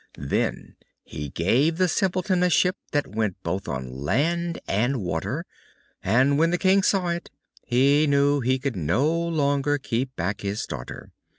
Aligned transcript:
Then 0.17 0.77
he 1.03 1.29
gave 1.29 1.77
the 1.77 1.87
Simpleton 1.87 2.41
a 2.41 2.49
ship 2.49 2.75
that 2.91 3.05
went 3.13 3.37
both 3.43 3.67
on 3.67 3.87
land 3.99 4.59
and 4.67 4.99
water, 4.99 5.45
and 6.03 6.39
when 6.39 6.49
the 6.49 6.57
King 6.57 6.81
saw 6.81 7.09
it 7.09 7.29
he 7.67 8.07
knew 8.07 8.39
he 8.39 8.57
could 8.57 8.75
no 8.75 9.07
longer 9.15 9.77
keep 9.77 10.15
back 10.15 10.41
his 10.41 10.65
daughter. 10.65 11.11